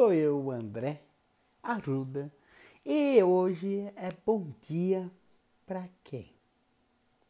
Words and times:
Sou 0.00 0.14
eu, 0.14 0.50
André 0.50 1.02
Arruda, 1.62 2.32
e 2.86 3.22
hoje 3.22 3.80
é 3.94 4.08
bom 4.24 4.50
dia 4.62 5.10
pra 5.66 5.86
quem? 6.02 6.32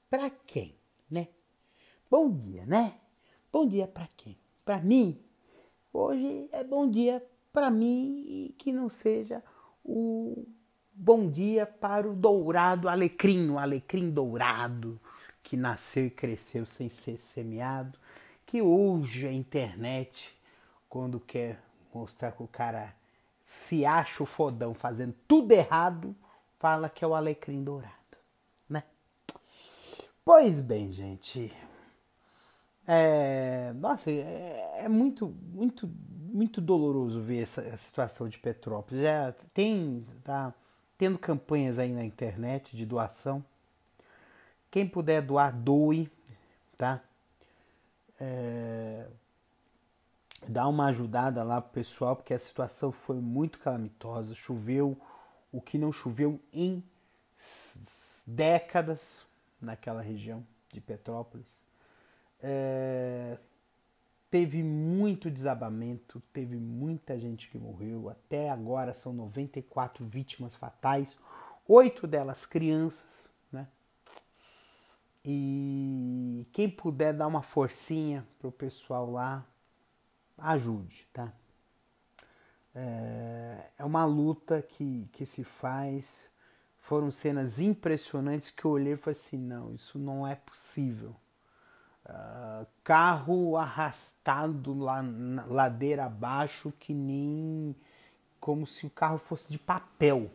Pra 0.08 0.30
quem, 0.30 0.76
né? 1.10 1.26
Bom 2.08 2.30
dia, 2.30 2.64
né? 2.66 2.94
Bom 3.52 3.66
dia 3.66 3.88
pra 3.88 4.08
quem? 4.16 4.38
Pra 4.64 4.80
mim. 4.80 5.20
Hoje 5.92 6.48
é 6.52 6.62
bom 6.62 6.88
dia 6.88 7.20
pra 7.52 7.72
mim 7.72 8.24
e 8.24 8.54
que 8.56 8.70
não 8.70 8.88
seja 8.88 9.42
o 9.84 10.46
bom 10.92 11.28
dia 11.28 11.66
para 11.66 12.08
o 12.08 12.14
dourado 12.14 12.88
alecrim, 12.88 13.50
o 13.50 13.58
alecrim 13.58 14.12
dourado 14.12 15.00
que 15.42 15.56
nasceu 15.56 16.06
e 16.06 16.10
cresceu 16.10 16.64
sem 16.64 16.88
ser 16.88 17.18
semeado, 17.18 17.98
que 18.46 18.62
hoje 18.62 19.26
a 19.26 19.32
internet, 19.32 20.38
quando 20.88 21.18
quer 21.18 21.60
mostrar 21.98 22.32
que 22.32 22.42
o 22.42 22.48
cara 22.48 22.94
se 23.46 23.84
acha 23.84 24.22
o 24.22 24.26
fodão 24.26 24.74
fazendo 24.74 25.14
tudo 25.26 25.52
errado, 25.52 26.14
fala 26.58 26.88
que 26.88 27.04
é 27.04 27.08
o 27.08 27.14
alecrim 27.14 27.64
dourado, 27.64 27.94
né? 28.68 28.84
Pois 30.24 30.60
bem, 30.60 30.92
gente. 30.92 31.52
É, 32.86 33.72
nossa, 33.74 34.10
é, 34.10 34.84
é 34.84 34.88
muito, 34.88 35.34
muito, 35.52 35.90
muito 36.32 36.60
doloroso 36.60 37.20
ver 37.20 37.42
essa, 37.42 37.62
essa 37.62 37.78
situação 37.78 38.28
de 38.28 38.38
Petrópolis. 38.38 39.02
Já 39.02 39.32
tem, 39.54 40.06
tá 40.24 40.54
tendo 40.98 41.18
campanhas 41.18 41.78
aí 41.78 41.92
na 41.92 42.04
internet 42.04 42.76
de 42.76 42.84
doação. 42.84 43.44
Quem 44.70 44.86
puder 44.86 45.22
doar, 45.22 45.52
doe, 45.56 46.10
tá? 46.76 47.00
É, 48.20 49.06
dá 50.50 50.66
uma 50.66 50.86
ajudada 50.86 51.44
lá 51.44 51.60
pro 51.60 51.70
pessoal, 51.70 52.16
porque 52.16 52.34
a 52.34 52.38
situação 52.38 52.90
foi 52.90 53.20
muito 53.20 53.60
calamitosa. 53.60 54.34
Choveu 54.34 55.00
o 55.52 55.60
que 55.60 55.78
não 55.78 55.92
choveu 55.92 56.40
em 56.52 56.82
décadas 58.26 59.24
naquela 59.60 60.02
região 60.02 60.44
de 60.72 60.80
Petrópolis. 60.80 61.64
É, 62.42 63.38
teve 64.28 64.60
muito 64.62 65.30
desabamento, 65.30 66.20
teve 66.32 66.56
muita 66.56 67.18
gente 67.18 67.48
que 67.48 67.56
morreu. 67.56 68.08
Até 68.08 68.50
agora 68.50 68.92
são 68.92 69.12
94 69.12 70.04
vítimas 70.04 70.56
fatais, 70.56 71.16
oito 71.68 72.08
delas 72.08 72.44
crianças, 72.44 73.30
né? 73.52 73.68
E 75.24 76.44
quem 76.52 76.68
puder 76.68 77.14
dar 77.14 77.28
uma 77.28 77.42
forcinha 77.42 78.26
pro 78.40 78.50
pessoal 78.50 79.08
lá, 79.08 79.46
ajude, 80.40 81.06
tá? 81.12 81.32
É, 82.74 83.70
é 83.78 83.84
uma 83.84 84.04
luta 84.04 84.62
que, 84.62 85.08
que 85.12 85.26
se 85.26 85.44
faz. 85.44 86.28
Foram 86.78 87.10
cenas 87.10 87.58
impressionantes 87.60 88.50
que 88.50 88.64
eu 88.64 88.72
olhei 88.72 88.94
e 88.94 88.96
falei 88.96 89.18
assim: 89.18 89.38
não, 89.38 89.74
isso 89.74 89.98
não 89.98 90.26
é 90.26 90.34
possível. 90.34 91.14
Uh, 92.06 92.66
carro 92.82 93.56
arrastado 93.56 94.76
lá 94.76 95.02
na 95.02 95.44
ladeira 95.44 96.06
abaixo, 96.06 96.72
que 96.72 96.92
nem 96.92 97.76
como 98.40 98.66
se 98.66 98.86
o 98.86 98.90
carro 98.90 99.18
fosse 99.18 99.52
de 99.52 99.58
papel. 99.58 100.30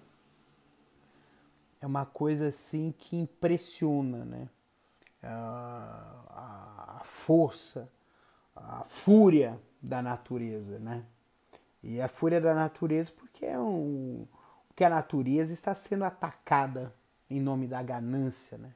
É 1.81 1.87
uma 1.87 2.05
coisa 2.05 2.47
assim 2.47 2.93
que 2.97 3.17
impressiona, 3.17 4.23
né? 4.23 4.49
Uh, 5.23 6.29
a, 6.29 6.99
a 7.01 7.03
força, 7.05 7.91
a 8.55 8.83
fúria 8.85 9.59
da 9.85 10.01
natureza, 10.01 10.79
né? 10.79 11.05
E 11.83 12.01
a 12.01 12.07
fúria 12.07 12.41
da 12.41 12.53
natureza 12.53 13.11
porque 13.15 13.45
é 13.45 13.59
um 13.59 14.27
porque 14.67 14.83
a 14.83 14.89
natureza 14.89 15.53
está 15.53 15.73
sendo 15.73 16.03
atacada 16.03 16.93
em 17.29 17.39
nome 17.39 17.67
da 17.67 17.81
ganância, 17.81 18.57
né? 18.57 18.73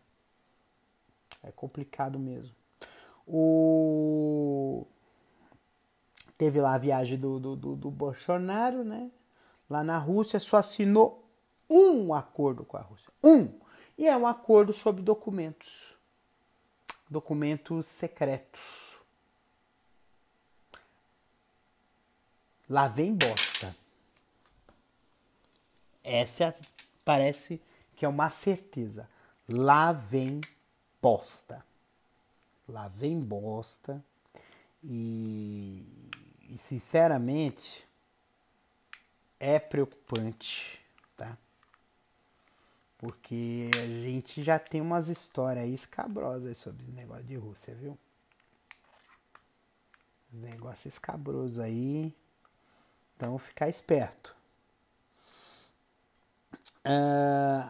É 1.44 1.52
complicado 1.52 2.18
mesmo. 2.18 2.56
O 3.28 4.86
teve 6.38 6.62
lá 6.62 6.76
a 6.76 6.78
viagem 6.78 7.18
do, 7.18 7.38
do, 7.40 7.56
do, 7.56 7.76
do 7.76 7.92
Bolsonaro, 7.92 8.84
né? 8.84 9.12
Lá 9.70 9.84
na 9.84 9.98
Rússia 9.98 10.40
só 10.40 10.58
assinou 10.58 11.28
um 11.70 12.14
acordo 12.14 12.64
com 12.64 12.78
a 12.78 12.82
Rússia, 12.82 13.12
um, 13.24 13.60
e 13.98 14.08
é 14.08 14.18
um 14.18 14.26
acordo 14.26 14.74
sobre 14.74 15.04
documentos, 15.04 15.96
documentos 17.08 17.86
secretos 17.86 18.89
Lá 22.70 22.88
vem 22.88 23.16
bosta. 23.16 23.76
Essa 26.04 26.56
parece 27.04 27.60
que 27.96 28.06
é 28.06 28.08
uma 28.08 28.30
certeza. 28.30 29.10
Lá 29.48 29.92
vem 29.92 30.40
bosta. 31.02 31.66
Lá 32.68 32.88
vem 32.88 33.20
bosta. 33.20 34.04
E, 34.84 36.10
e 36.48 36.58
sinceramente 36.58 37.86
é 39.40 39.58
preocupante, 39.58 40.80
tá? 41.18 41.38
Porque 42.98 43.72
a 43.76 43.86
gente 43.86 44.44
já 44.44 44.60
tem 44.60 44.80
umas 44.82 45.08
histórias 45.08 45.70
escabrosas 45.70 46.58
sobre 46.58 46.84
esse 46.84 46.92
negócio 46.92 47.24
de 47.24 47.36
Rússia, 47.36 47.74
viu? 47.74 47.98
Os 50.32 50.42
negócios 50.42 50.94
escabrosos 50.94 51.58
aí. 51.58 52.14
Então, 53.20 53.38
ficar 53.38 53.68
esperto. 53.68 54.34
Uh, 56.86 57.70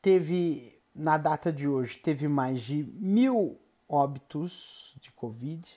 teve, 0.00 0.80
na 0.94 1.18
data 1.18 1.52
de 1.52 1.66
hoje, 1.66 1.96
teve 1.96 2.28
mais 2.28 2.60
de 2.60 2.84
mil 2.84 3.58
óbitos 3.88 4.94
de 5.00 5.10
Covid. 5.10 5.68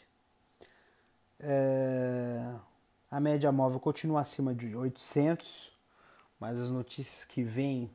Uh, 1.40 2.62
a 3.10 3.20
média 3.20 3.52
móvel 3.52 3.80
continua 3.80 4.22
acima 4.22 4.54
de 4.54 4.76
800, 4.76 5.74
mas 6.40 6.62
as 6.62 6.70
notícias 6.70 7.26
que 7.26 7.42
vêm 7.42 7.90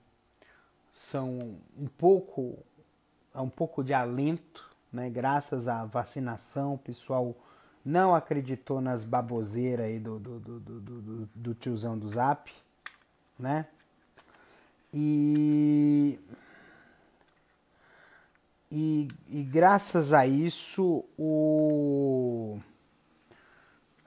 são 0.92 1.56
um 1.78 1.86
pouco, 1.86 2.58
é 3.32 3.40
um 3.40 3.48
pouco 3.48 3.84
de 3.84 3.94
alento, 3.94 4.68
né? 4.92 5.08
Graças 5.08 5.68
à 5.68 5.84
vacinação, 5.84 6.74
o 6.74 6.78
pessoal 6.78 7.36
não 7.84 8.14
acreditou 8.14 8.80
nas 8.80 9.04
baboseiras 9.04 9.86
aí 9.86 9.98
do, 9.98 10.18
do, 10.18 10.40
do, 10.40 10.60
do, 10.60 11.28
do 11.34 11.54
tiozão 11.54 11.98
do 11.98 12.08
Zap, 12.08 12.50
né? 13.38 13.66
E, 14.92 16.18
e, 18.70 19.08
e 19.28 19.42
graças 19.42 20.12
a 20.12 20.26
isso 20.26 21.04
o, 21.18 22.58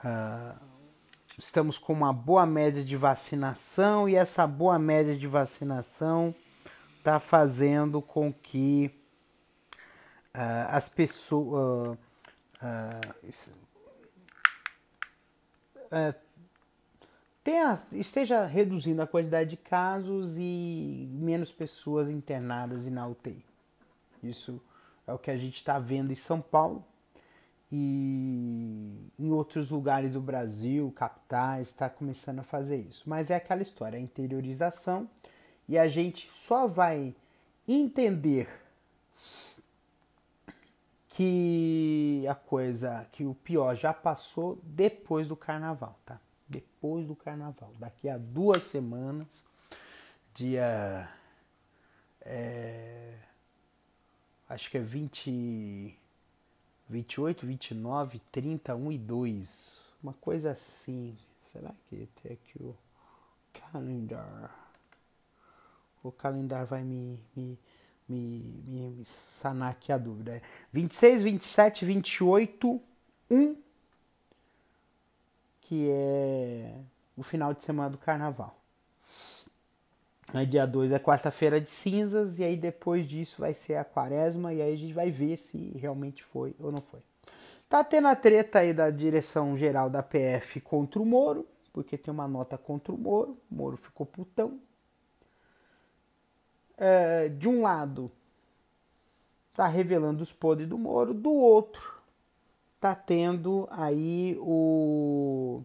uh, 0.04 0.60
estamos 1.38 1.78
com 1.78 1.94
uma 1.94 2.14
boa 2.14 2.46
média 2.46 2.84
de 2.84 2.96
vacinação 2.96 4.08
e 4.08 4.16
essa 4.16 4.48
boa 4.48 4.80
média 4.80 5.16
de 5.16 5.28
vacinação 5.28 6.34
está 6.98 7.20
fazendo 7.20 8.02
com 8.02 8.34
que 8.34 8.90
uh, 10.34 10.70
as 10.70 10.90
pessoas 10.90 11.98
uh, 12.62 13.58
é, 15.92 16.14
tenha, 17.44 17.82
esteja 17.92 18.46
reduzindo 18.46 19.02
a 19.02 19.08
quantidade 19.08 19.52
de 19.52 19.58
casos 19.58 20.38
e 20.38 21.08
menos 21.12 21.52
pessoas 21.52 22.10
internadas 22.10 22.86
e 22.86 22.92
na 22.92 23.08
UTI. 23.08 23.46
Isso 24.22 24.62
é 25.06 25.14
o 25.14 25.18
que 25.18 25.32
a 25.32 25.38
gente 25.38 25.56
está 25.56 25.80
vendo 25.80 26.12
em 26.12 26.16
São 26.16 26.42
Paulo 26.42 26.84
e 27.72 29.12
em 29.20 29.32
outros 29.32 29.70
lugares 29.70 30.14
do 30.14 30.22
Brasil, 30.22 30.92
capitais, 30.96 31.70
está 31.70 31.90
começando 31.90 32.40
a 32.40 32.44
fazer 32.44 32.78
isso. 32.78 33.04
Mas 33.10 33.30
é 33.30 33.36
aquela 33.36 33.62
história, 33.62 33.98
a 33.98 34.02
interiorização 34.02 35.10
e 35.68 35.78
a 35.78 35.88
gente 35.88 36.30
só 36.32 36.68
vai 36.68 37.14
entender 37.68 38.50
que 41.18 42.28
a 42.28 42.36
coisa, 42.36 43.08
que 43.12 43.26
o 43.26 43.34
pior 43.34 43.76
já 43.76 43.92
passou 43.92 44.62
depois 44.62 45.28
do 45.28 45.36
carnaval, 45.36 46.00
tá? 46.06 46.22
Depois 46.48 47.08
do 47.08 47.16
carnaval. 47.16 47.74
Daqui 47.80 48.08
a 48.08 48.20
duas 48.20 48.62
semanas, 48.62 49.44
dia. 50.36 51.10
É, 52.22 53.18
acho 54.48 54.70
que 54.70 54.78
é 54.78 54.80
20, 54.80 55.98
28, 56.88 57.48
29, 57.48 58.22
30, 58.32 58.76
1 58.76 58.92
e 58.92 58.98
2. 59.00 59.94
Uma 60.04 60.14
coisa 60.14 60.52
assim. 60.52 61.18
Será 61.42 61.74
que 61.90 62.08
tem 62.22 62.34
aqui 62.34 62.62
o 62.62 62.78
calendar? 63.72 64.56
O 66.04 66.12
calendar 66.12 66.68
vai 66.68 66.84
me, 66.84 67.20
me, 67.36 67.58
me, 68.08 68.64
me, 68.66 69.06
sanar 69.06 69.72
aqui 69.72 69.92
a 69.92 69.98
dúvida. 69.98 70.42
26, 70.72 71.24
27, 71.24 71.86
28, 71.86 72.82
1, 73.30 73.56
que 75.62 75.90
é 75.90 76.76
o 77.16 77.24
final 77.24 77.54
de 77.54 77.64
semana 77.64 77.90
do 77.90 77.98
carnaval. 77.98 78.58
Aí 80.34 80.46
dia 80.46 80.66
2 80.66 80.92
é 80.92 81.00
quarta-feira 81.00 81.60
de 81.60 81.70
cinzas, 81.70 82.40
e 82.40 82.44
aí 82.44 82.58
depois 82.58 83.08
disso 83.08 83.40
vai 83.40 83.54
ser 83.54 83.76
a 83.76 83.86
quaresma, 83.86 84.54
e 84.54 84.62
aí 84.62 84.74
a 84.74 84.78
gente 84.78 84.94
vai 84.94 85.10
ver 85.10 85.38
se 85.38 85.72
realmente 85.78 86.24
foi 86.24 86.54
ou 86.60 86.72
não 86.72 86.82
foi. 86.82 87.00
Tá 87.70 87.84
tendo 87.84 88.08
a 88.08 88.16
treta 88.16 88.60
aí 88.60 88.74
da 88.74 88.90
direção 88.90 89.58
geral 89.58 89.90
da 89.90 90.04
PF 90.04 90.62
contra 90.62 91.02
o 91.02 91.06
Moro, 91.06 91.46
porque 91.74 91.98
tem 91.98 92.14
uma 92.14 92.28
nota 92.28 92.58
contra 92.58 92.94
o 92.94 92.98
Moro, 92.98 93.38
o 93.52 93.56
Moro 93.56 93.78
ficou 93.78 94.06
putão. 94.06 94.60
É, 96.78 97.30
de 97.30 97.50
um 97.50 97.62
lado, 97.62 98.12
tá 99.54 99.66
revelando 99.68 100.22
os 100.22 100.32
podres 100.32 100.70
do 100.70 100.78
Moro, 100.78 101.14
do 101.14 101.34
outro, 101.34 102.00
tá 102.80 102.94
tendo 102.94 103.68
aí 103.72 104.38
o 104.40 105.64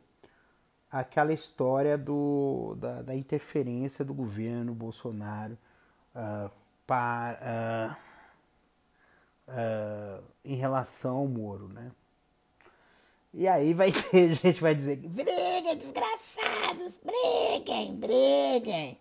aquela 0.90 1.32
história 1.32 1.96
do, 1.96 2.76
da, 2.78 3.00
da 3.00 3.14
interferência 3.14 4.04
do 4.04 4.12
governo 4.12 4.74
Bolsonaro 4.74 5.56
uh, 6.14 6.50
para, 6.86 7.96
uh, 9.48 9.50
uh, 9.50 10.24
em 10.44 10.54
relação 10.54 11.16
ao 11.16 11.26
Moro, 11.26 11.68
né? 11.68 11.90
E 13.32 13.48
aí 13.48 13.72
vai 13.72 13.90
ter 13.90 14.34
gente 14.36 14.60
vai 14.60 14.74
dizer 14.74 14.96
briguem, 14.96 15.76
desgraçados, 15.78 17.00
briguem, 17.02 17.96
briguem. 17.96 19.00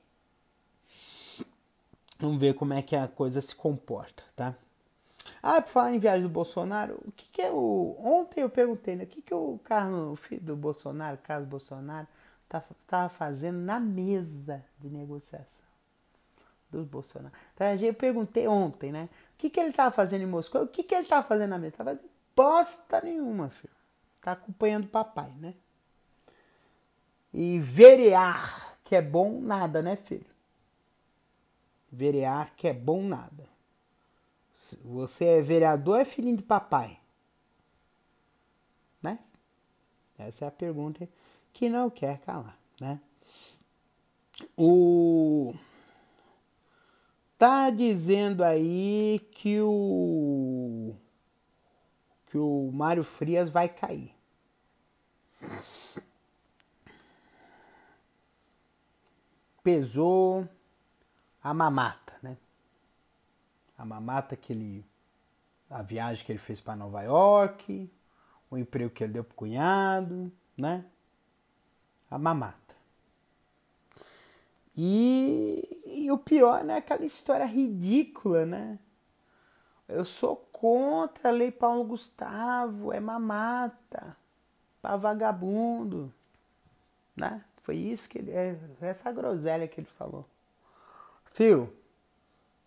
Vamos 2.21 2.39
ver 2.39 2.53
como 2.53 2.71
é 2.73 2.83
que 2.83 2.95
a 2.95 3.07
coisa 3.07 3.41
se 3.41 3.55
comporta, 3.55 4.23
tá? 4.35 4.53
Ah, 5.41 5.59
por 5.59 5.69
falar 5.69 5.95
em 5.95 5.97
viagem 5.97 6.21
do 6.21 6.29
Bolsonaro, 6.29 6.99
o 7.03 7.11
que, 7.11 7.25
que 7.31 7.41
é 7.41 7.49
o. 7.49 7.97
Ontem 7.99 8.41
eu 8.41 8.49
perguntei, 8.49 8.95
né? 8.95 9.05
O 9.05 9.07
que, 9.07 9.23
que 9.23 9.33
o 9.33 9.59
Carlos, 9.63 10.13
o 10.13 10.15
filho 10.15 10.41
do 10.41 10.55
Bolsonaro, 10.55 11.17
Carlos 11.17 11.49
Bolsonaro, 11.49 12.07
tá, 12.47 12.63
tava 12.85 13.09
fazendo 13.09 13.57
na 13.57 13.79
mesa 13.79 14.63
de 14.79 14.87
negociação 14.87 15.65
do 16.69 16.83
Bolsonaro? 16.83 17.33
Então, 17.55 17.67
eu 17.67 17.93
perguntei 17.93 18.47
ontem, 18.47 18.91
né? 18.91 19.09
O 19.33 19.37
que, 19.39 19.49
que 19.49 19.59
ele 19.59 19.71
tava 19.71 19.89
fazendo 19.89 20.21
em 20.21 20.27
Moscou? 20.27 20.61
O 20.61 20.67
que, 20.67 20.83
que 20.83 20.93
ele 20.93 21.07
tava 21.07 21.27
fazendo 21.27 21.49
na 21.49 21.57
mesa? 21.57 21.77
Tava 21.77 21.89
fazendo 21.91 22.09
bosta 22.35 23.01
nenhuma, 23.01 23.49
filho. 23.49 23.73
Tá 24.21 24.33
acompanhando 24.33 24.85
o 24.85 24.89
papai, 24.89 25.31
né? 25.39 25.55
E 27.33 27.59
verear, 27.59 28.77
que 28.83 28.95
é 28.95 29.01
bom, 29.01 29.41
nada, 29.41 29.81
né, 29.81 29.95
filho? 29.95 30.30
Verear, 31.91 32.55
que 32.55 32.67
é 32.67 32.73
bom, 32.73 33.03
nada. 33.03 33.49
Você 34.83 35.25
é 35.25 35.41
vereador 35.41 35.99
é 35.99 36.05
filhinho 36.05 36.37
de 36.37 36.43
papai? 36.43 36.99
Né? 39.01 39.19
Essa 40.17 40.45
é 40.45 40.47
a 40.47 40.51
pergunta 40.51 41.07
que 41.51 41.67
não 41.67 41.89
quer 41.89 42.19
calar, 42.19 42.57
né? 42.79 42.99
O 44.55 45.53
tá 47.37 47.69
dizendo 47.69 48.43
aí 48.43 49.19
que 49.31 49.59
o 49.61 50.95
que 52.27 52.37
o 52.37 52.71
Mário 52.71 53.03
Frias 53.03 53.49
vai 53.49 53.67
cair. 53.67 54.15
Pesou 59.63 60.47
a 61.43 61.53
mamata, 61.53 62.13
né? 62.21 62.37
a 63.81 63.85
mamata 63.85 64.35
que 64.35 64.53
ele. 64.53 64.85
a 65.69 65.81
viagem 65.81 66.23
que 66.23 66.31
ele 66.31 66.39
fez 66.39 66.61
para 66.61 66.75
Nova 66.75 67.01
York, 67.01 67.89
o 68.49 68.57
emprego 68.57 68.91
que 68.91 69.03
ele 69.03 69.13
deu 69.13 69.23
pro 69.23 69.33
cunhado, 69.33 70.31
né? 70.55 70.85
A 72.09 72.19
mamata. 72.19 72.75
E, 74.77 75.81
e 75.85 76.11
o 76.11 76.17
pior, 76.17 76.63
né? 76.63 76.77
Aquela 76.77 77.03
história 77.03 77.45
ridícula, 77.45 78.45
né? 78.45 78.77
Eu 79.87 80.05
sou 80.05 80.35
contra 80.51 81.29
a 81.29 81.31
lei 81.33 81.51
Paulo 81.51 81.83
Gustavo, 81.83 82.93
é 82.93 82.99
mamata, 82.99 84.15
para 84.79 84.95
vagabundo, 84.95 86.13
né? 87.15 87.43
Foi 87.63 87.75
isso 87.75 88.07
que 88.07 88.19
ele, 88.19 88.31
é 88.31 88.57
essa 88.79 89.11
groselha 89.11 89.67
que 89.67 89.81
ele 89.81 89.87
falou. 89.97 90.25
Fio, 91.31 91.73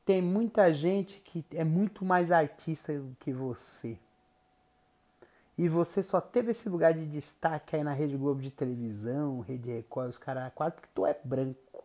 tem 0.05 0.22
muita 0.22 0.72
gente 0.72 1.20
que 1.20 1.44
é 1.52 1.64
muito 1.64 2.05
mais 2.05 2.32
artista 2.32 2.99
do 2.99 3.16
que 3.20 3.32
você. 3.32 3.99
E 5.56 5.69
você 5.69 6.02
só 6.02 6.20
teve 6.20 6.50
esse 6.50 6.69
lugar 6.69 6.93
de 6.93 7.06
destaque 7.06 7.76
aí 7.76 7.84
na 7.84 7.93
Rede 7.93 8.16
Globo 8.16 8.40
de 8.40 8.50
televisão, 8.50 9.40
Rede 9.40 9.70
Record, 9.70 10.11
os 10.11 10.19
caras 10.19 10.52
quatro, 10.55 10.81
porque 10.81 10.93
tu 10.94 11.06
é 11.06 11.16
branco. 11.22 11.84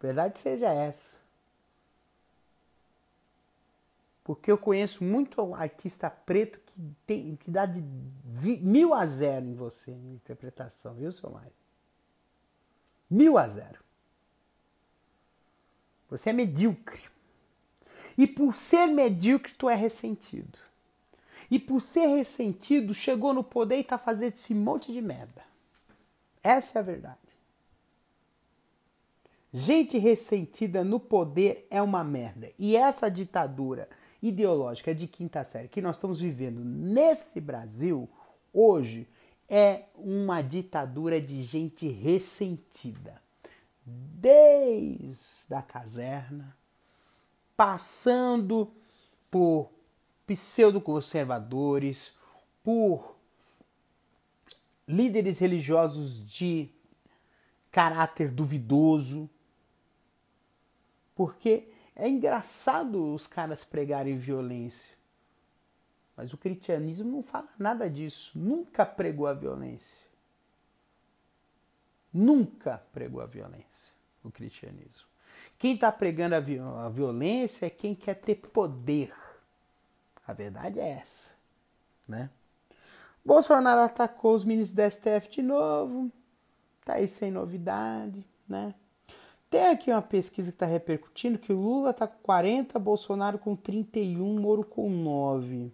Verdade 0.00 0.38
seja 0.38 0.68
essa. 0.72 1.22
Porque 4.24 4.50
eu 4.50 4.58
conheço 4.58 5.04
muito 5.04 5.54
artista 5.54 6.10
preto 6.10 6.58
que, 6.58 6.96
tem, 7.06 7.36
que 7.36 7.50
dá 7.50 7.66
de 7.66 7.82
mil 7.82 8.94
a 8.94 9.04
zero 9.06 9.46
em 9.46 9.54
você, 9.54 9.92
em 9.92 10.14
interpretação, 10.14 10.94
viu, 10.94 11.12
seu 11.12 11.30
Mário? 11.30 11.63
Mil 13.10 13.38
a 13.38 13.48
zero. 13.48 13.82
Você 16.10 16.30
é 16.30 16.32
medíocre. 16.32 17.02
E 18.16 18.26
por 18.26 18.54
ser 18.54 18.86
medíocre, 18.86 19.54
tu 19.54 19.68
é 19.68 19.74
ressentido. 19.74 20.58
E 21.50 21.58
por 21.58 21.80
ser 21.80 22.06
ressentido, 22.06 22.94
chegou 22.94 23.34
no 23.34 23.44
poder 23.44 23.78
e 23.78 23.84
tá 23.84 23.98
fazendo 23.98 24.34
esse 24.34 24.54
monte 24.54 24.92
de 24.92 25.00
merda. 25.00 25.42
Essa 26.42 26.78
é 26.78 26.80
a 26.80 26.82
verdade. 26.82 27.18
Gente 29.52 29.98
ressentida 29.98 30.82
no 30.82 30.98
poder 30.98 31.66
é 31.70 31.80
uma 31.80 32.02
merda. 32.02 32.50
E 32.58 32.76
essa 32.76 33.08
ditadura 33.08 33.88
ideológica 34.20 34.94
de 34.94 35.06
quinta 35.06 35.44
série 35.44 35.68
que 35.68 35.82
nós 35.82 35.96
estamos 35.96 36.18
vivendo 36.18 36.64
nesse 36.64 37.40
Brasil 37.40 38.08
hoje 38.52 39.06
é 39.48 39.84
uma 39.94 40.42
ditadura 40.42 41.20
de 41.20 41.42
gente 41.42 41.88
ressentida 41.88 43.22
desde 43.84 45.54
a 45.54 45.60
caserna, 45.60 46.56
passando 47.56 48.72
por 49.30 49.70
pseudo-conservadores, 50.26 52.16
por 52.62 53.14
líderes 54.88 55.38
religiosos 55.38 56.26
de 56.26 56.70
caráter 57.70 58.30
duvidoso, 58.30 59.28
porque 61.14 61.68
é 61.94 62.08
engraçado 62.08 63.14
os 63.14 63.26
caras 63.26 63.64
pregarem 63.64 64.16
violência. 64.16 64.96
Mas 66.16 66.32
o 66.32 66.38
cristianismo 66.38 67.10
não 67.10 67.22
fala 67.22 67.48
nada 67.58 67.90
disso, 67.90 68.38
nunca 68.38 68.86
pregou 68.86 69.26
a 69.26 69.32
violência. 69.32 70.04
Nunca 72.12 72.80
pregou 72.92 73.20
a 73.20 73.26
violência 73.26 73.94
o 74.24 74.30
cristianismo. 74.30 75.06
Quem 75.58 75.74
está 75.74 75.92
pregando 75.92 76.34
a, 76.34 76.86
a 76.86 76.88
violência 76.88 77.66
é 77.66 77.70
quem 77.70 77.94
quer 77.94 78.14
ter 78.14 78.36
poder. 78.36 79.12
A 80.26 80.32
verdade 80.32 80.80
é 80.80 80.88
essa, 80.88 81.32
né? 82.08 82.30
Bolsonaro 83.24 83.82
atacou 83.82 84.34
os 84.34 84.44
ministros 84.44 84.74
da 84.74 84.90
STF 84.90 85.30
de 85.30 85.42
novo, 85.42 86.10
tá 86.84 86.94
aí 86.94 87.06
sem 87.06 87.30
novidade, 87.30 88.24
né? 88.48 88.74
Tem 89.50 89.68
aqui 89.68 89.90
uma 89.90 90.02
pesquisa 90.02 90.50
que 90.50 90.56
está 90.56 90.66
repercutindo 90.66 91.38
que 91.38 91.52
Lula 91.52 91.90
está 91.90 92.06
com 92.06 92.18
40, 92.22 92.78
Bolsonaro 92.78 93.38
com 93.38 93.54
31, 93.54 94.40
Moro 94.40 94.64
com 94.64 94.90
9. 94.90 95.72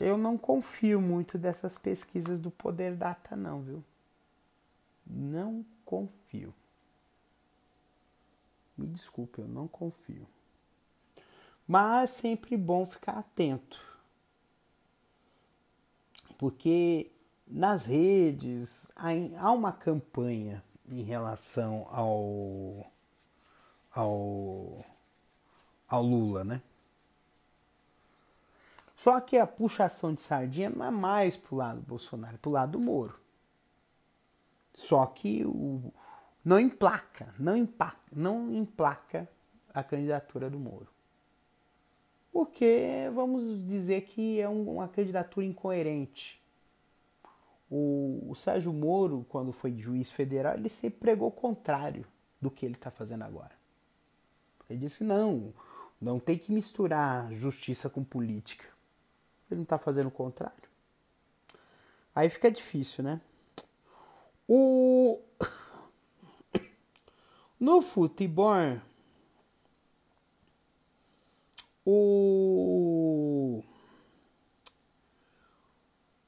Eu 0.00 0.16
não 0.16 0.38
confio 0.38 1.00
muito 1.00 1.36
dessas 1.38 1.78
pesquisas 1.78 2.40
do 2.40 2.50
Poder 2.50 2.96
Data, 2.96 3.36
não, 3.36 3.60
viu? 3.60 3.84
Não 5.06 5.64
confio. 5.84 6.54
Me 8.76 8.86
desculpe, 8.86 9.40
eu 9.40 9.48
não 9.48 9.68
confio. 9.68 10.26
Mas 11.66 12.10
sempre 12.10 12.56
bom 12.56 12.86
ficar 12.86 13.18
atento. 13.18 13.78
Porque 16.38 17.10
nas 17.46 17.84
redes 17.84 18.90
há 18.96 19.52
uma 19.52 19.72
campanha 19.72 20.64
em 20.88 21.02
relação 21.02 21.86
ao, 21.90 22.90
ao, 23.92 24.84
ao 25.86 26.02
Lula, 26.02 26.42
né? 26.44 26.62
Só 29.00 29.18
que 29.18 29.38
a 29.38 29.46
puxação 29.46 30.12
de 30.12 30.20
sardinha 30.20 30.68
não 30.68 30.84
é 30.84 30.90
mais 30.90 31.34
pro 31.34 31.56
lado 31.56 31.80
do 31.80 31.86
Bolsonaro, 31.86 32.34
é 32.34 32.38
pro 32.38 32.50
lado 32.50 32.72
do 32.72 32.78
Moro. 32.78 33.18
Só 34.74 35.06
que 35.06 35.42
o, 35.42 35.90
não 36.44 36.60
emplaca, 36.60 37.34
não 37.38 37.56
emplaca, 37.56 37.98
não 38.12 38.54
emplaca 38.54 39.26
a 39.72 39.82
candidatura 39.82 40.50
do 40.50 40.58
Moro. 40.58 40.86
Porque 42.30 43.10
vamos 43.14 43.66
dizer 43.66 44.02
que 44.02 44.38
é 44.38 44.46
uma 44.46 44.86
candidatura 44.86 45.46
incoerente. 45.46 46.38
O, 47.70 48.26
o 48.28 48.34
Sérgio 48.34 48.70
Moro, 48.70 49.24
quando 49.30 49.50
foi 49.50 49.72
juiz 49.78 50.10
federal, 50.10 50.56
ele 50.56 50.68
sempre 50.68 51.00
pregou 51.00 51.28
o 51.28 51.32
contrário 51.32 52.04
do 52.38 52.50
que 52.50 52.66
ele 52.66 52.74
está 52.74 52.90
fazendo 52.90 53.24
agora. 53.24 53.52
Ele 54.68 54.78
disse: 54.78 55.02
não, 55.02 55.54
não 55.98 56.20
tem 56.20 56.36
que 56.36 56.52
misturar 56.52 57.32
justiça 57.32 57.88
com 57.88 58.04
política. 58.04 58.78
Ele 59.50 59.58
não 59.58 59.64
está 59.64 59.78
fazendo 59.78 60.06
o 60.06 60.12
contrário. 60.12 60.70
Aí 62.14 62.28
fica 62.28 62.50
difícil, 62.50 63.04
né? 63.04 63.20
O... 64.48 65.20
No 67.58 67.82
futebol, 67.82 68.80
o... 71.84 73.62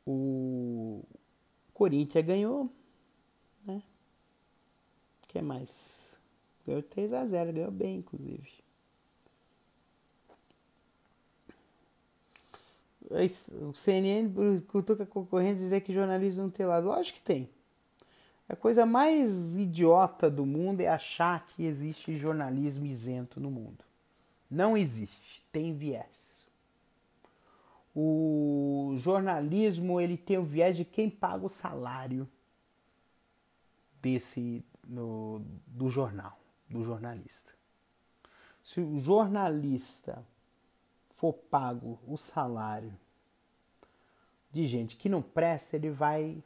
o 0.06 1.02
Corinthians 1.72 2.26
ganhou, 2.26 2.70
né? 3.64 3.82
O 5.22 5.26
que 5.28 5.40
mais? 5.40 6.14
Ganhou 6.66 6.82
3 6.82 7.12
a 7.14 7.26
0 7.26 7.52
ganhou 7.52 7.70
bem, 7.70 7.98
inclusive. 7.98 8.61
O 13.68 13.74
CNN 13.74 14.30
cutuca 14.68 15.04
concorrente 15.04 15.58
dizer 15.58 15.80
que 15.82 15.92
jornalismo 15.92 16.44
não 16.44 16.50
tem 16.50 16.66
lado. 16.66 16.86
Lógico 16.86 17.18
que 17.18 17.24
tem. 17.24 17.48
A 18.48 18.56
coisa 18.56 18.84
mais 18.84 19.56
idiota 19.56 20.30
do 20.30 20.44
mundo 20.44 20.80
é 20.80 20.88
achar 20.88 21.46
que 21.46 21.64
existe 21.64 22.16
jornalismo 22.16 22.84
isento 22.84 23.40
no 23.40 23.50
mundo. 23.50 23.84
Não 24.50 24.76
existe, 24.76 25.42
tem 25.50 25.74
viés. 25.74 26.44
O 27.94 28.94
jornalismo 28.96 30.00
ele 30.00 30.16
tem 30.16 30.38
o 30.38 30.44
viés 30.44 30.76
de 30.76 30.84
quem 30.84 31.08
paga 31.08 31.46
o 31.46 31.48
salário 31.48 32.28
desse 34.00 34.64
no, 34.86 35.42
do 35.66 35.88
jornal, 35.88 36.38
do 36.68 36.82
jornalista. 36.82 37.52
Se 38.64 38.80
o 38.80 38.98
jornalista 38.98 40.24
for 41.10 41.32
pago 41.32 41.98
o 42.06 42.16
salário 42.16 42.92
de 44.52 44.66
gente 44.66 44.96
que 44.96 45.08
não 45.08 45.22
presta, 45.22 45.76
ele 45.76 45.90
vai 45.90 46.42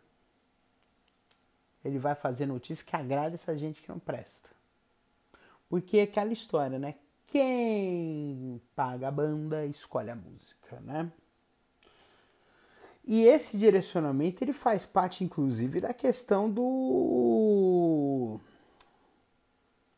ele 1.84 1.98
vai 1.98 2.14
fazer 2.14 2.46
notícia 2.46 2.84
que 2.84 2.96
agrada 2.96 3.34
essa 3.34 3.56
gente 3.56 3.80
que 3.80 3.88
não 3.88 3.98
presta. 3.98 4.48
Porque 5.68 5.98
é 5.98 6.02
aquela 6.02 6.32
história, 6.32 6.78
né? 6.78 6.96
Quem 7.28 8.60
paga 8.75 9.08
a 9.08 9.10
banda 9.10 9.64
escolhe 9.66 10.10
a 10.10 10.16
música, 10.16 10.80
né? 10.80 11.10
E 13.04 13.22
esse 13.25 13.56
direcionamento 13.56 14.42
ele 14.42 14.52
faz 14.52 14.84
parte, 14.84 15.22
inclusive, 15.22 15.80
da 15.80 15.94
questão 15.94 16.50
do 16.50 18.40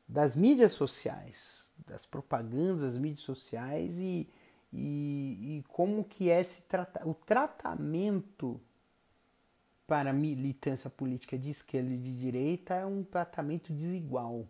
das 0.06 0.36
mídias 0.36 0.72
sociais, 0.72 1.70
das 1.86 2.04
propagandas 2.04 2.80
das 2.80 2.98
mídias 2.98 3.24
sociais 3.24 3.98
e 3.98 4.28
e, 4.72 5.58
e 5.58 5.64
como 5.68 6.04
que 6.04 6.30
é 6.30 6.40
esse 6.40 6.62
trata 6.62 7.06
o 7.08 7.14
tratamento 7.14 8.60
para 9.86 10.12
militância 10.12 10.90
política 10.90 11.38
de 11.38 11.48
esquerda 11.48 11.90
e 11.90 11.96
de 11.96 12.14
direita 12.18 12.74
é 12.74 12.84
um 12.84 13.02
tratamento 13.02 13.72
desigual. 13.72 14.46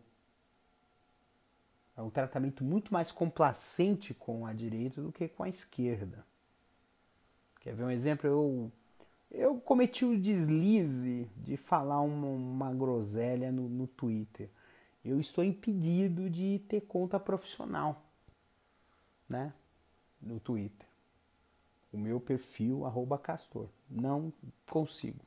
É 1.97 2.03
um 2.03 2.11
tratamento 2.11 2.65
muito 2.65 2.93
mais 2.93 3.13
complacente 3.13 4.13
com 4.13 4.45
a 4.47 4.53
direita 4.53 5.01
do 5.01 5.13
que 5.13 5.29
com 5.29 5.45
a 5.45 5.49
esquerda. 5.49 6.27
Quer 7.61 7.75
ver 7.75 7.85
um 7.85 7.91
exemplo? 7.91 8.29
Eu, 8.29 8.73
eu 9.31 9.61
cometi 9.61 10.05
o 10.05 10.19
deslize 10.19 11.31
de 11.37 11.57
falar 11.57 12.01
uma, 12.01 12.27
uma 12.27 12.75
groselha 12.75 13.53
no, 13.53 13.69
no 13.69 13.87
Twitter. 13.87 14.51
Eu 15.05 15.21
estou 15.21 15.45
impedido 15.45 16.29
de 16.29 16.61
ter 16.69 16.81
conta 16.83 17.19
profissional. 17.19 18.05
Né? 19.29 19.53
No 20.21 20.39
Twitter. 20.41 20.87
O 21.93 21.99
meu 21.99 22.21
perfil, 22.21 22.85
arroba 22.85 23.19
Castor. 23.19 23.69
Não 23.91 24.33
consigo. 24.69 25.25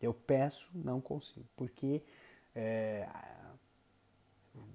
Eu 0.00 0.12
peço, 0.12 0.70
não 0.74 1.00
consigo. 1.00 1.46
Porque 1.56 2.02
é, 2.54 3.08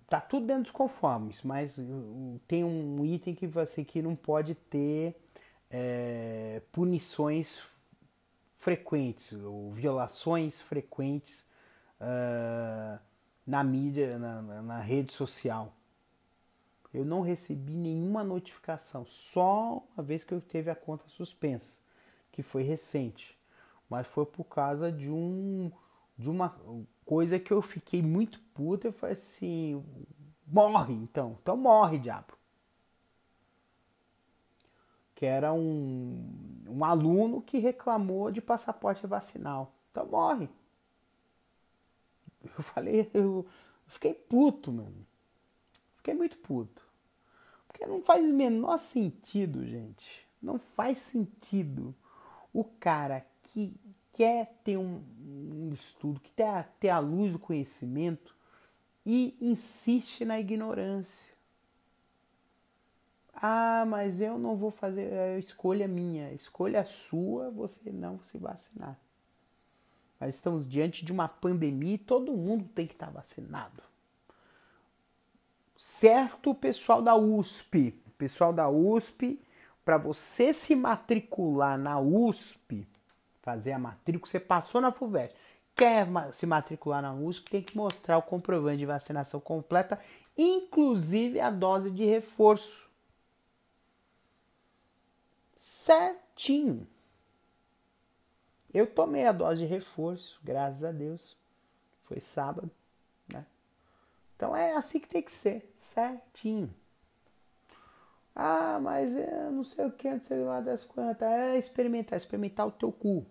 tá 0.08 0.20
tudo 0.20 0.48
dentro 0.48 0.64
dos 0.64 0.72
conformes, 0.72 1.44
mas 1.44 1.80
tem 2.48 2.64
um 2.64 3.06
item 3.06 3.36
que 3.36 3.48
você 3.48 3.84
que 3.84 4.02
não 4.02 4.16
pode 4.16 4.56
ter 4.56 5.16
é, 5.70 6.62
punições 6.72 7.62
frequentes 8.58 9.34
ou 9.34 9.72
violações 9.72 10.62
frequentes 10.62 11.46
uh, 12.00 12.98
na 13.46 13.62
mídia, 13.62 14.18
na, 14.18 14.42
na 14.62 14.80
rede 14.80 15.12
social 15.12 15.74
eu 16.94 17.04
não 17.04 17.22
recebi 17.22 17.74
nenhuma 17.74 18.24
notificação, 18.24 19.06
só 19.06 19.84
uma 19.96 20.04
vez 20.04 20.24
que 20.24 20.34
eu 20.34 20.40
teve 20.40 20.70
a 20.70 20.76
conta 20.76 21.10
suspensa, 21.10 21.82
que 22.32 22.44
foi 22.44 22.64
recente, 22.64 23.38
mas 23.90 24.06
foi 24.08 24.26
por 24.26 24.46
causa 24.46 24.92
de 24.92 25.10
um 25.12 25.72
de 26.16 26.30
uma 26.30 26.56
coisa 27.06 27.40
que 27.40 27.52
eu 27.52 27.62
fiquei 27.62 28.02
muito 28.02 28.40
puta, 28.54 28.88
eu 28.88 28.94
falei 28.94 29.14
assim, 29.14 29.84
morre 30.46 30.94
então, 30.94 31.38
então 31.42 31.58
morre, 31.58 31.98
diabo. 31.98 32.38
Que 35.16 35.26
era 35.26 35.52
um, 35.54 36.64
um 36.68 36.86
aluno 36.86 37.42
que 37.42 37.58
reclamou 37.58 38.32
de 38.32 38.42
passaporte 38.42 39.06
vacinal. 39.08 39.74
Então 39.92 40.06
morre. 40.06 40.50
Eu 42.44 42.62
falei, 42.62 43.10
eu 43.14 43.48
fiquei 43.88 44.14
puto, 44.14 44.72
mano. 44.72 45.08
Fiquei 45.96 46.14
muito 46.14 46.38
puto. 46.38 46.83
Não 47.88 48.02
faz 48.02 48.26
o 48.26 48.34
menor 48.34 48.78
sentido, 48.78 49.66
gente. 49.66 50.26
Não 50.42 50.58
faz 50.58 50.98
sentido 50.98 51.96
o 52.54 52.64
cara 52.64 53.26
que 53.44 53.74
quer 54.12 54.54
ter 54.64 54.78
um, 54.78 55.02
um 55.20 55.72
estudo, 55.74 56.20
que 56.20 56.32
quer 56.34 56.70
ter 56.80 56.90
a 56.90 57.00
luz 57.00 57.32
do 57.32 57.40
conhecimento 57.40 58.36
e 59.06 59.36
insiste 59.42 60.24
na 60.24 60.40
ignorância. 60.40 61.34
Ah, 63.34 63.86
mas 63.88 64.22
eu 64.22 64.38
não 64.38 64.56
vou 64.56 64.72
fazer, 64.72 65.12
a 65.14 65.40
escolha 65.40 65.88
minha, 65.88 66.32
escolha 66.32 66.86
sua, 66.86 67.50
você 67.50 67.92
não 67.92 68.22
se 68.24 68.38
vacinar. 68.38 68.98
Mas 70.20 70.36
estamos 70.36 70.70
diante 70.70 71.04
de 71.04 71.12
uma 71.12 71.28
pandemia 71.28 71.96
e 71.96 71.98
todo 71.98 72.38
mundo 72.38 72.70
tem 72.74 72.86
que 72.86 72.94
estar 72.94 73.10
vacinado 73.10 73.93
certo 75.84 76.56
pessoal 76.56 77.02
da 77.02 77.14
USP, 77.14 77.92
pessoal 78.18 78.54
da 78.54 78.70
USP, 78.70 79.38
para 79.84 79.98
você 79.98 80.54
se 80.54 80.78
matricular 80.78 81.78
na 81.78 82.00
USP, 82.00 82.88
fazer 83.42 83.74
a 83.74 83.80
matrícula, 83.80 84.32
você 84.32 84.40
passou 84.40 84.80
na 84.80 84.94
FUVEST, 84.94 85.36
quer 85.76 86.08
se 86.32 86.48
matricular 86.48 87.02
na 87.02 87.14
USP, 87.14 87.52
tem 87.52 87.62
que 87.62 87.76
mostrar 87.76 88.18
o 88.18 88.22
comprovante 88.22 88.78
de 88.78 88.86
vacinação 88.86 89.42
completa, 89.42 90.00
inclusive 90.38 91.42
a 91.42 91.52
dose 91.52 91.92
de 91.92 92.06
reforço. 92.06 92.90
Certinho. 95.58 96.88
Eu 98.74 98.88
tomei 98.88 99.28
a 99.28 99.34
dose 99.34 99.64
de 99.64 99.68
reforço, 99.68 100.40
graças 100.42 100.86
a 100.86 100.94
Deus. 100.94 101.36
Foi 102.06 102.22
sábado. 102.22 102.72
Então 104.44 104.54
é 104.54 104.74
assim 104.74 105.00
que 105.00 105.08
tem 105.08 105.22
que 105.22 105.32
ser, 105.32 105.72
certinho. 105.74 106.70
Ah, 108.36 108.78
mas 108.78 109.16
eu 109.16 109.52
não 109.54 109.64
sei 109.64 109.86
o 109.86 109.92
que, 109.92 110.12
não 110.12 110.20
sei 110.20 110.44
lá 110.44 110.60
das 110.60 110.84
quantas. 110.84 111.26
É 111.26 111.58
experimentar, 111.58 112.18
experimentar 112.18 112.68
o 112.68 112.72
teu 112.72 112.92
cu. 112.92 113.26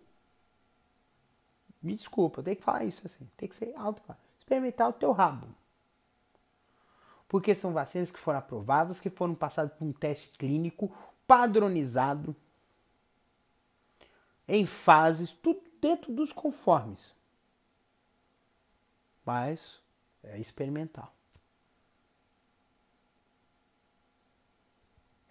Me 1.83 1.95
desculpa, 1.95 2.43
tem 2.43 2.57
que 2.57 2.63
falar 2.63 2.87
isso 2.87 3.03
assim. 3.05 3.29
Tem 3.37 3.47
que 3.47 3.55
ser 3.55 3.75
alto. 3.77 4.01
Experimentar 4.39 4.89
o 4.89 4.95
teu 4.95 5.13
rabo. 5.13 5.49
Porque 7.29 7.55
são 7.55 7.75
vacinas 7.75 8.11
que 8.11 8.19
foram 8.19 8.39
aprovadas, 8.39 8.99
que 8.99 9.11
foram 9.11 9.35
passadas 9.35 9.75
por 9.75 9.85
um 9.85 9.93
teste 9.93 10.31
clínico 10.39 10.91
padronizado, 11.27 12.35
em 14.49 14.65
fases, 14.65 15.31
tudo 15.31 15.61
dentro 15.79 16.11
dos 16.11 16.33
conformes. 16.33 17.13
Mas 19.27 19.82
é 20.23 20.39
experimental. 20.39 21.13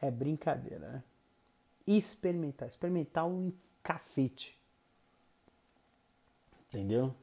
É 0.01 0.10
brincadeira, 0.10 0.88
né? 0.88 1.03
Experimentar. 1.86 2.67
Experimentar 2.67 3.27
um 3.27 3.53
cacete. 3.83 4.60
Entendeu? 6.67 7.13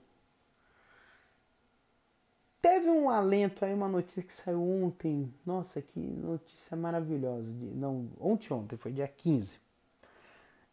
Teve 2.61 2.91
um 2.91 3.09
alento 3.09 3.65
aí, 3.65 3.73
uma 3.73 3.89
notícia 3.89 4.23
que 4.23 4.33
saiu 4.33 4.63
ontem. 4.63 5.33
Nossa, 5.47 5.81
que 5.81 5.99
notícia 5.99 6.77
maravilhosa. 6.77 7.49
Não, 7.51 8.09
ontem, 8.21 8.53
ontem, 8.53 8.77
foi 8.77 8.93
dia 8.93 9.09
15. 9.09 9.59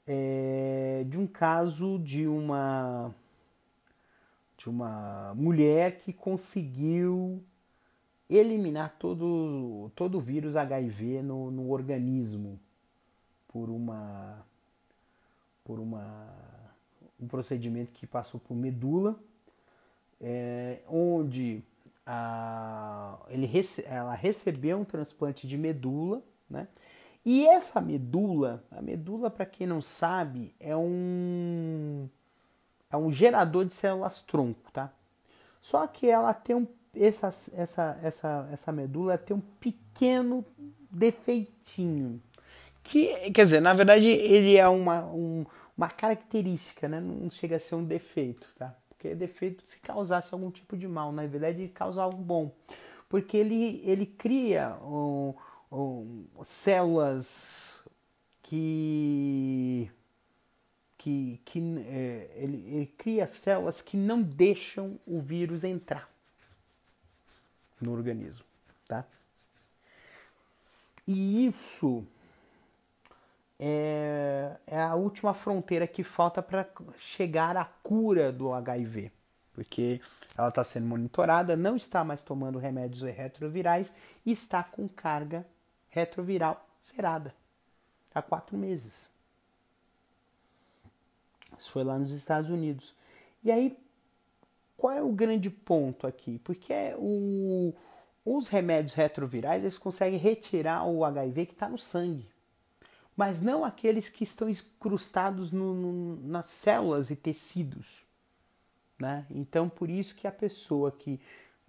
É, 0.07 1.05
de 1.07 1.17
um 1.17 1.25
caso 1.25 1.97
de 1.99 2.27
uma 2.27 3.13
de 4.65 4.69
uma 4.71 5.31
mulher 5.35 5.99
que 5.99 6.11
conseguiu 6.11 7.43
eliminar 8.27 8.95
todo, 8.97 9.91
todo 9.93 10.17
o 10.17 10.19
vírus 10.21 10.55
HIV 10.55 11.21
no, 11.21 11.51
no 11.51 11.69
organismo 11.69 12.59
por 13.47 13.69
uma 13.69 14.43
por 15.63 15.79
uma 15.79 16.27
um 17.19 17.27
procedimento 17.27 17.93
que 17.93 18.07
passou 18.07 18.39
por 18.39 18.55
medula, 18.55 19.19
é, 20.19 20.81
onde 20.89 21.63
a, 22.03 23.19
ele 23.29 23.47
ela 23.85 24.15
recebeu 24.15 24.79
um 24.79 24.83
transplante 24.83 25.47
de 25.47 25.59
medula, 25.59 26.23
né? 26.49 26.67
E 27.23 27.45
essa 27.45 27.79
medula, 27.79 28.63
a 28.71 28.81
medula 28.81 29.29
para 29.29 29.45
quem 29.45 29.67
não 29.67 29.81
sabe, 29.81 30.55
é 30.59 30.75
um 30.75 32.09
é 32.95 32.97
um 32.97 33.11
gerador 33.11 33.65
de 33.65 33.73
células 33.73 34.21
tronco, 34.21 34.71
tá? 34.71 34.91
Só 35.61 35.85
que 35.87 36.07
ela 36.07 36.33
tem 36.33 36.55
um 36.55 36.67
essa 36.95 37.27
essa 37.53 37.99
essa 38.01 38.49
essa 38.51 38.71
medula 38.71 39.17
tem 39.17 39.35
um 39.35 39.41
pequeno 39.59 40.45
defeitinho. 40.89 42.21
Que, 42.83 43.31
quer 43.31 43.43
dizer, 43.43 43.61
na 43.61 43.73
verdade 43.73 44.05
ele 44.05 44.57
é 44.57 44.67
uma, 44.67 45.03
um, 45.05 45.45
uma 45.75 45.89
característica, 45.89 46.87
né? 46.87 46.99
Não 46.99 47.29
chega 47.31 47.55
a 47.55 47.59
ser 47.59 47.75
um 47.75 47.83
defeito, 47.83 48.47
tá? 48.57 48.75
Porque 48.89 49.13
defeito 49.15 49.63
se 49.67 49.79
causasse 49.79 50.33
algum 50.33 50.51
tipo 50.51 50.77
de 50.77 50.87
mal, 50.87 51.11
na 51.11 51.25
verdade 51.25 51.63
ele 51.63 51.69
causa 51.69 52.01
algo 52.01 52.17
bom. 52.17 52.51
Porque 53.09 53.37
ele, 53.37 53.81
ele 53.83 54.05
cria 54.05 54.77
um, 54.83 55.33
um, 55.71 56.25
células 56.43 57.83
que 58.41 59.89
que, 61.05 61.39
que 61.45 61.59
é, 61.87 62.31
ele, 62.33 62.57
ele, 62.67 62.93
cria 62.97 63.27
células 63.27 63.79
que 63.79 63.95
não 63.95 64.23
deixam 64.23 64.99
o 65.05 65.21
vírus 65.21 65.63
entrar 65.63 66.09
no 67.79 67.93
organismo, 67.93 68.43
tá? 68.87 69.05
E 71.07 71.45
isso 71.45 72.03
é, 73.59 74.57
é 74.65 74.81
a 74.81 74.95
última 74.95 75.35
fronteira 75.35 75.85
que 75.85 76.03
falta 76.03 76.41
para 76.41 76.67
chegar 76.97 77.55
à 77.55 77.65
cura 77.65 78.31
do 78.31 78.51
HIV, 78.51 79.11
porque 79.53 80.01
ela 80.35 80.49
está 80.49 80.63
sendo 80.63 80.87
monitorada, 80.87 81.55
não 81.55 81.77
está 81.77 82.03
mais 82.03 82.23
tomando 82.23 82.57
remédios 82.57 83.03
retrovirais 83.03 83.93
e 84.25 84.31
está 84.31 84.63
com 84.63 84.89
carga 84.89 85.45
retroviral 85.87 86.67
zerada 86.83 87.31
há 88.11 88.23
quatro 88.23 88.57
meses. 88.57 89.07
Isso 91.57 91.71
foi 91.71 91.83
lá 91.83 91.97
nos 91.97 92.11
Estados 92.11 92.49
Unidos. 92.49 92.95
E 93.43 93.51
aí, 93.51 93.77
qual 94.75 94.93
é 94.93 95.01
o 95.01 95.11
grande 95.11 95.49
ponto 95.49 96.05
aqui? 96.07 96.39
Porque 96.39 96.73
o, 96.97 97.73
os 98.25 98.47
remédios 98.47 98.93
retrovirais 98.93 99.63
eles 99.63 99.77
conseguem 99.77 100.19
retirar 100.19 100.85
o 100.85 101.05
HIV 101.05 101.45
que 101.45 101.53
está 101.53 101.69
no 101.69 101.77
sangue 101.77 102.27
mas 103.15 103.41
não 103.41 103.63
aqueles 103.63 104.09
que 104.09 104.23
estão 104.23 104.49
incrustados 104.49 105.51
no, 105.51 105.73
no, 105.73 106.27
nas 106.27 106.49
células 106.49 107.09
e 107.09 107.15
tecidos. 107.15 108.03
Né? 108.99 109.25
Então, 109.29 109.69
por 109.69 109.89
isso 109.89 110.15
que 110.15 110.27
a 110.27 110.31
pessoa 110.31 110.91
que 110.91 111.19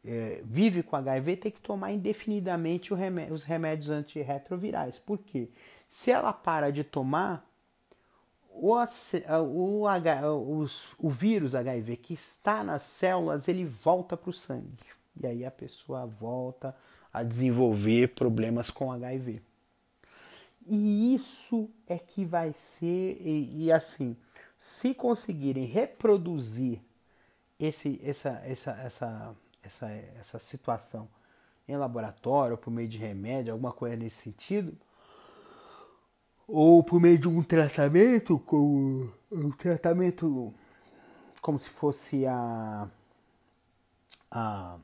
é, 0.04 0.42
vive 0.44 0.82
com 0.82 0.96
HIV 0.96 1.36
tem 1.36 1.52
que 1.52 1.60
tomar 1.60 1.92
indefinidamente 1.92 2.92
os 2.92 3.44
remédios 3.44 3.90
antirretrovirais. 3.90 4.98
Por 4.98 5.18
quê? 5.18 5.48
Se 5.88 6.10
ela 6.10 6.32
para 6.32 6.70
de 6.70 6.82
tomar, 6.82 7.48
o, 8.58 9.80
o, 9.80 9.86
H, 9.86 10.32
os, 10.32 10.94
o 10.98 11.10
vírus 11.10 11.54
HIV 11.54 11.96
que 11.96 12.14
está 12.14 12.64
nas 12.64 12.82
células, 12.82 13.48
ele 13.48 13.64
volta 13.64 14.16
para 14.16 14.30
o 14.30 14.32
sangue. 14.32 14.76
E 15.20 15.26
aí 15.26 15.44
a 15.44 15.50
pessoa 15.50 16.06
volta 16.06 16.74
a 17.12 17.22
desenvolver 17.22 18.14
problemas 18.14 18.70
com 18.70 18.92
HIV. 18.92 19.40
E 20.66 21.14
isso 21.14 21.70
é 21.86 21.98
que 21.98 22.24
vai 22.24 22.52
ser, 22.52 23.20
e, 23.20 23.64
e 23.64 23.72
assim, 23.72 24.16
se 24.58 24.92
conseguirem 24.92 25.64
reproduzir 25.64 26.80
esse, 27.58 28.00
essa, 28.04 28.42
essa, 28.44 28.72
essa, 28.72 29.36
essa, 29.62 29.90
essa 30.20 30.38
situação 30.38 31.08
em 31.68 31.76
laboratório, 31.76 32.56
por 32.56 32.70
meio 32.70 32.88
de 32.88 32.98
remédio, 32.98 33.52
alguma 33.52 33.72
coisa 33.72 33.96
nesse 33.96 34.22
sentido, 34.22 34.76
ou 36.46 36.82
por 36.82 37.00
meio 37.00 37.18
de 37.18 37.28
um 37.28 37.42
tratamento, 37.42 38.38
como 38.38 39.12
um 39.32 39.50
tratamento 39.50 40.54
como 41.42 41.58
se 41.58 41.70
fosse 41.70 42.26
a, 42.26 42.90
a 44.30 44.78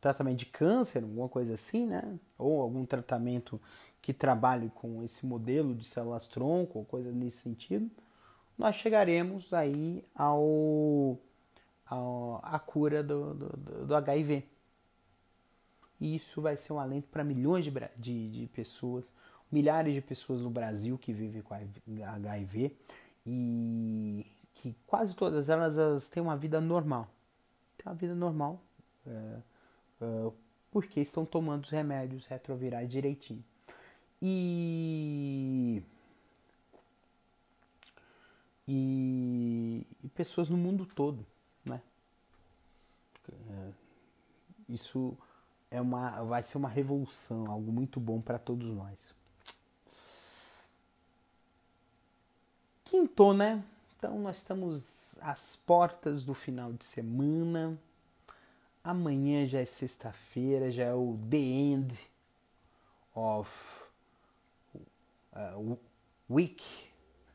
tratamento 0.00 0.38
de 0.38 0.46
câncer, 0.46 1.02
alguma 1.02 1.28
coisa 1.28 1.54
assim, 1.54 1.86
né? 1.86 2.18
Ou 2.38 2.60
algum 2.60 2.84
tratamento 2.84 3.60
que 4.00 4.12
trabalhe 4.12 4.70
com 4.70 5.02
esse 5.02 5.26
modelo 5.26 5.74
de 5.74 5.86
células 5.86 6.26
tronco 6.26 6.78
ou 6.78 6.84
coisa 6.84 7.10
nesse 7.10 7.38
sentido, 7.38 7.90
nós 8.56 8.76
chegaremos 8.76 9.52
aí 9.52 10.04
ao, 10.14 11.18
ao 11.86 12.40
à 12.42 12.58
cura 12.58 13.02
do, 13.02 13.34
do, 13.34 13.86
do, 13.86 13.94
HIV. 13.96 14.44
E 16.00 16.14
isso 16.14 16.40
vai 16.40 16.56
ser 16.56 16.72
um 16.72 16.78
alento 16.78 17.08
para 17.08 17.24
milhões 17.24 17.64
de, 17.64 17.72
de, 17.96 18.30
de 18.30 18.46
pessoas, 18.48 19.12
milhares 19.50 19.94
de 19.94 20.00
pessoas 20.00 20.42
no 20.42 20.50
Brasil 20.50 20.98
que 20.98 21.12
vivem 21.12 21.42
com 21.42 21.54
HIV 21.54 22.76
e 23.26 24.26
que 24.54 24.76
quase 24.86 25.14
todas 25.14 25.48
elas, 25.48 25.78
elas 25.78 26.08
têm 26.08 26.22
uma 26.22 26.36
vida 26.36 26.60
normal. 26.60 27.08
Têm 27.76 27.86
uma 27.86 27.94
vida 27.94 28.14
normal 28.14 28.60
é, 29.06 29.10
é, 30.00 30.32
porque 30.70 31.00
estão 31.00 31.24
tomando 31.24 31.64
os 31.64 31.70
remédios 31.70 32.26
retrovirais 32.26 32.88
direitinho 32.88 33.44
e, 34.20 35.82
e, 38.66 39.86
e 40.02 40.08
pessoas 40.08 40.48
no 40.48 40.56
mundo 40.56 40.86
todo, 40.86 41.24
né? 41.64 41.80
É, 43.28 43.70
isso 44.68 45.16
é 45.70 45.80
uma, 45.80 46.22
vai 46.24 46.42
ser 46.42 46.58
uma 46.58 46.68
revolução, 46.68 47.50
algo 47.50 47.70
muito 47.70 48.00
bom 48.00 48.20
para 48.20 48.38
todos 48.38 48.68
nós. 48.74 49.14
Quinto, 52.86 53.34
né? 53.34 53.64
Então 53.98 54.16
nós 54.20 54.38
estamos 54.38 55.16
às 55.20 55.56
portas 55.56 56.24
do 56.24 56.32
final 56.34 56.72
de 56.72 56.84
semana. 56.84 57.76
Amanhã 58.82 59.44
já 59.44 59.58
é 59.58 59.64
sexta-feira, 59.64 60.70
já 60.70 60.84
é 60.84 60.94
o 60.94 61.18
The 61.28 61.36
End 61.36 61.98
of 63.12 63.50
uh, 65.32 65.76
week, 66.30 66.64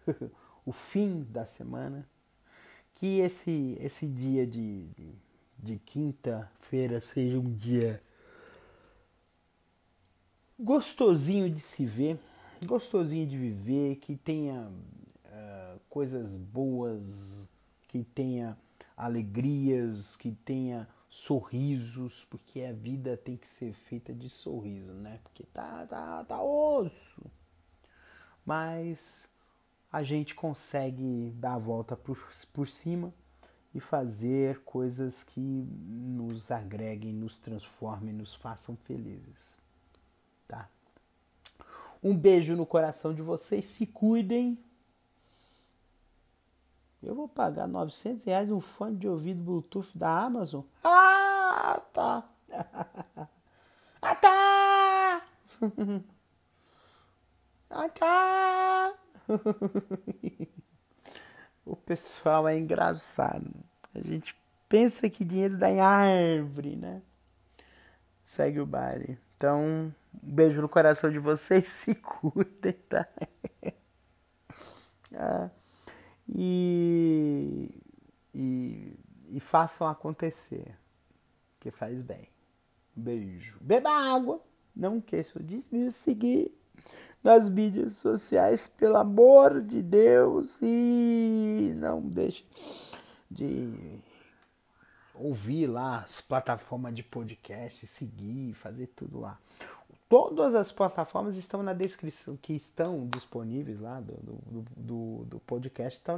o 0.66 0.72
fim 0.72 1.28
da 1.30 1.46
semana, 1.46 2.08
que 2.96 3.20
esse, 3.20 3.78
esse 3.82 4.08
dia 4.08 4.48
de, 4.48 4.88
de, 5.60 5.78
quinta-feira 5.80 7.02
seja 7.02 7.38
um 7.38 7.54
dia 7.54 8.02
gostosinho 10.58 11.50
de 11.50 11.60
se 11.60 11.86
ver, 11.86 12.18
gostosinho 12.66 13.28
de 13.28 13.36
viver, 13.36 13.98
que 13.98 14.16
tenha 14.16 14.72
coisas 15.92 16.36
boas, 16.36 17.48
que 17.88 18.04
tenha 18.04 18.58
alegrias, 18.98 20.16
que 20.16 20.32
tenha 20.32 20.88
sorrisos, 21.08 22.26
porque 22.32 22.62
a 22.62 22.74
vida 22.74 23.16
tem 23.16 23.38
que 23.38 23.48
ser 23.48 23.74
feita 23.74 24.12
de 24.12 24.30
sorriso, 24.30 24.94
né? 24.94 25.20
Porque 25.22 25.44
tá, 25.54 25.86
tá, 25.86 26.24
tá 26.24 26.42
osso 26.42 27.22
mas 28.46 29.30
a 29.92 30.04
gente 30.04 30.34
consegue 30.34 31.32
dar 31.36 31.56
a 31.56 31.60
volta 31.60 31.96
por, 31.96 32.18
por 32.54 32.68
cima 32.68 33.14
e 33.74 33.80
fazer 33.80 34.62
coisas 34.64 35.24
que 35.24 35.40
nos 35.40 36.52
agreguem, 36.52 37.14
nos 37.14 37.38
transformem, 37.38 38.14
nos 38.14 38.34
façam 38.34 38.76
felizes. 38.76 39.58
Tá? 40.48 40.70
Um 42.04 42.16
beijo 42.16 42.56
no 42.56 42.66
coração 42.66 43.14
de 43.14 43.22
vocês, 43.22 43.66
se 43.66 43.86
cuidem 43.86 44.58
Eu 47.04 47.16
vou 47.16 47.28
pagar 47.28 47.68
900 47.68 48.24
reais 48.26 48.48
num 48.48 48.62
fone 48.62 48.96
de 48.96 49.08
ouvido 49.08 49.42
Bluetooth 49.42 49.90
da 49.98 50.24
Amazon? 50.24 50.62
Ah, 50.84 51.82
tá. 51.92 52.30
ah, 54.02 54.16
tá. 54.16 55.26
ah, 57.72 57.90
tá. 57.90 58.94
o 61.66 61.76
pessoal 61.76 62.48
é 62.48 62.56
engraçado. 62.58 63.50
A 63.96 64.00
gente 64.00 64.36
pensa 64.70 65.10
que 65.10 65.26
dinheiro 65.26 65.58
dá 65.58 65.72
em 65.72 65.82
árvore, 65.82 66.76
né? 66.76 67.02
Segue 68.24 68.60
o 68.60 68.66
baile. 68.66 69.18
Então, 69.36 69.60
um 69.60 69.92
beijo 70.14 70.62
no 70.62 70.70
coração 70.70 71.10
de 71.10 71.18
vocês, 71.18 71.68
se 71.68 71.96
cuidem, 71.96 72.74
tá? 72.88 73.08
ah, 75.16 75.50
e, 76.34 76.91
façam 79.52 79.86
acontecer, 79.86 80.78
que 81.60 81.70
faz 81.72 82.02
bem. 82.02 82.30
Beijo. 82.96 83.58
Beba 83.60 83.90
água. 83.90 84.42
Não 84.74 85.00
esqueça 85.00 85.44
de 85.44 85.60
me 85.70 85.92
seguir 85.92 86.58
nas 87.22 87.50
mídias 87.50 87.98
sociais, 87.98 88.70
pelo 88.70 88.96
amor 88.96 89.60
de 89.60 89.82
Deus, 89.82 90.58
e 90.62 91.74
não 91.76 92.00
deixe 92.00 92.46
de 93.30 94.00
ouvir 95.14 95.68
lá 95.68 95.98
as 95.98 96.22
plataformas 96.22 96.96
de 96.96 97.04
podcast, 97.04 97.86
seguir, 97.86 98.54
fazer 98.54 98.88
tudo 98.96 99.20
lá. 99.20 99.38
Todas 100.08 100.56
as 100.56 100.72
plataformas 100.72 101.36
estão 101.36 101.62
na 101.62 101.74
descrição, 101.74 102.38
que 102.38 102.54
estão 102.54 103.06
disponíveis 103.08 103.82
lá 103.82 104.00
do, 104.00 104.14
do, 104.14 104.66
do, 104.78 105.26
do 105.26 105.40
podcast, 105.42 106.00
estão 106.00 106.18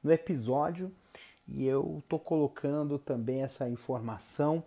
no 0.00 0.12
episódio 0.12 0.94
e 1.48 1.66
eu 1.66 1.98
estou 1.98 2.18
colocando 2.18 2.98
também 2.98 3.42
essa 3.42 3.68
informação 3.68 4.62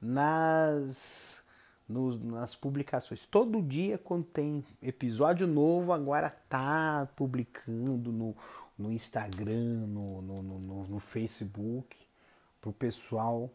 nas, 0.00 1.44
nas 1.88 2.54
publicações. 2.54 3.26
Todo 3.26 3.60
dia, 3.60 3.98
quando 3.98 4.24
tem 4.24 4.64
episódio 4.82 5.46
novo, 5.46 5.92
agora 5.92 6.30
tá 6.48 7.08
publicando 7.16 8.12
no, 8.12 8.34
no 8.78 8.92
Instagram, 8.92 9.86
no, 9.88 10.22
no, 10.22 10.42
no, 10.42 10.84
no 10.88 11.00
Facebook, 11.00 11.96
pro 12.60 12.72
pessoal. 12.72 13.50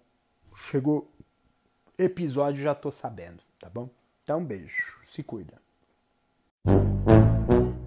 Chegou 0.70 1.10
episódio, 1.98 2.62
já 2.62 2.76
tô 2.76 2.92
sabendo, 2.92 3.42
tá 3.60 3.70
bom? 3.70 3.90
Então, 4.24 4.40
um 4.40 4.46
beijo. 4.46 5.00
Se 5.06 5.24
cuida. 5.24 5.62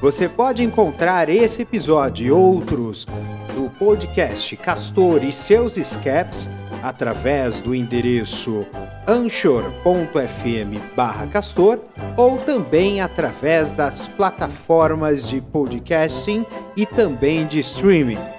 Você 0.00 0.28
pode 0.28 0.62
encontrar 0.62 1.28
esse 1.28 1.62
episódio 1.62 2.26
e 2.26 2.30
outros 2.30 3.08
do 3.56 3.68
podcast 3.70 4.56
Castor 4.56 5.24
e 5.24 5.32
seus 5.32 5.76
escapes 5.76 6.48
através 6.80 7.58
do 7.58 7.74
endereço 7.74 8.64
anchor.fm/castor 9.04 11.80
ou 12.16 12.38
também 12.38 13.00
através 13.00 13.72
das 13.72 14.06
plataformas 14.06 15.28
de 15.28 15.40
podcasting 15.40 16.46
e 16.76 16.86
também 16.86 17.48
de 17.48 17.58
streaming. 17.58 18.37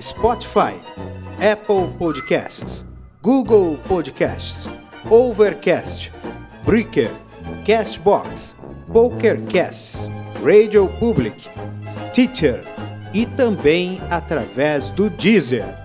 Spotify, 0.00 0.74
Apple 1.40 1.88
Podcasts, 1.98 2.86
Google 3.22 3.78
Podcasts, 3.86 4.68
Overcast, 5.10 6.10
Breaker, 6.64 7.10
Castbox, 7.66 8.56
PokerCasts, 8.90 10.10
Radio 10.42 10.88
Public, 10.98 11.50
Stitcher 11.86 12.64
e 13.12 13.26
também 13.26 14.00
através 14.08 14.88
do 14.88 15.10
Deezer. 15.10 15.76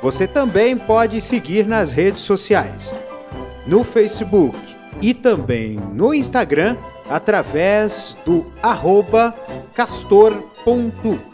Você 0.00 0.26
também 0.26 0.76
pode 0.76 1.20
seguir 1.20 1.66
nas 1.66 1.92
redes 1.92 2.22
sociais 2.22 2.94
no 3.66 3.84
Facebook 3.84 4.58
e 5.02 5.12
também 5.12 5.74
no 5.92 6.14
Instagram 6.14 6.74
através 7.10 8.16
do 8.24 8.50
arroba 8.62 9.34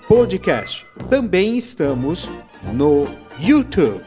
castor.podcast. 0.04 0.86
Também 1.08 1.56
estamos 1.56 2.30
no 2.72 3.08
YouTube. 3.38 4.02